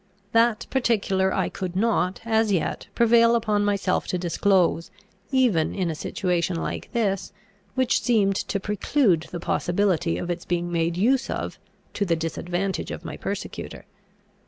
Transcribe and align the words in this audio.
That 0.31 0.65
particular 0.71 1.31
I 1.31 1.47
could 1.49 1.75
not, 1.75 2.21
as 2.25 2.51
yet, 2.51 2.87
prevail 2.95 3.35
upon 3.35 3.63
myself 3.63 4.07
to 4.07 4.17
disclose, 4.17 4.89
even 5.29 5.75
in 5.75 5.91
a 5.91 5.93
situation 5.93 6.55
like 6.55 6.89
this, 6.91 7.31
which 7.75 8.01
seemed 8.01 8.35
to 8.35 8.59
preclude 8.59 9.27
the 9.29 9.39
possibility 9.39 10.17
of 10.17 10.31
its 10.31 10.43
being 10.43 10.71
made 10.71 10.97
use 10.97 11.29
of 11.29 11.59
to 11.93 12.03
the 12.03 12.15
disadvantage 12.15 12.89
of 12.89 13.05
my 13.05 13.15
persecutor. 13.15 13.85